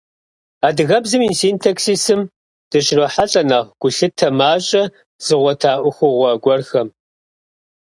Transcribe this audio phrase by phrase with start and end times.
[0.67, 2.21] Адыгэбзэм и синтаксисым
[2.69, 4.83] дыщрохьэлӏэ нэхъ гулъытэ мащӏэ
[5.25, 6.87] зыгъуэта ӏуэхугъуэ гуэрхэм.